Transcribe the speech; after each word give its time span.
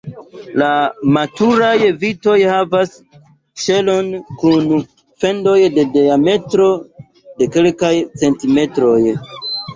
La 0.59 0.67
maturaj 1.17 1.73
vitoj 2.03 2.37
havas 2.53 2.95
ŝelon 3.65 4.09
kun 4.41 4.65
fendoj 5.27 5.55
de 5.77 5.87
diametro 5.99 6.73
de 7.45 7.51
kelkaj 7.59 7.95
centimetroj. 8.25 8.99